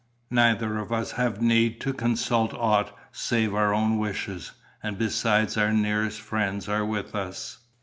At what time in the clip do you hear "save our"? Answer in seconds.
3.11-3.71